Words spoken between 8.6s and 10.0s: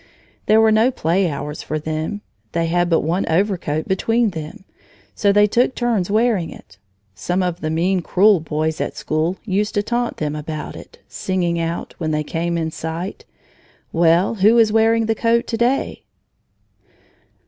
at school used to